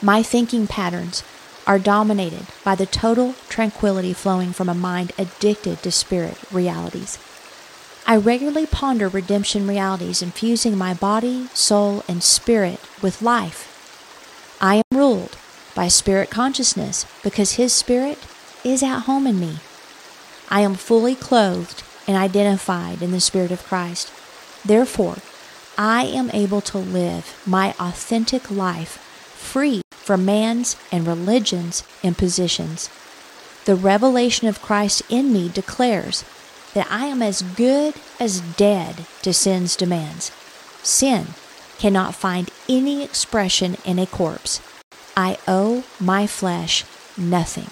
[0.00, 1.24] My thinking patterns
[1.66, 7.18] are dominated by the total tranquility flowing from a mind addicted to spirit realities.
[8.06, 13.74] I regularly ponder redemption realities, infusing my body, soul, and spirit with life.
[14.60, 15.36] I am ruled
[15.74, 18.18] by spirit consciousness because His Spirit
[18.64, 19.58] is at home in me.
[20.48, 24.12] I am fully clothed and identified in the Spirit of Christ.
[24.64, 25.16] Therefore,
[25.76, 28.96] I am able to live my authentic life
[29.36, 32.88] free from man's and religion's impositions.
[33.66, 36.24] The revelation of Christ in me declares
[36.72, 40.32] that I am as good as dead to sin's demands.
[40.82, 41.26] Sin
[41.76, 44.62] cannot find any expression in a corpse.
[45.14, 46.86] I owe my flesh
[47.18, 47.68] nothing.